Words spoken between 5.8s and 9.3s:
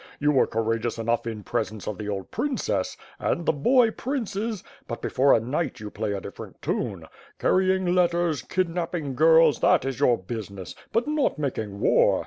play a different tune. Car rying letters, kidnapping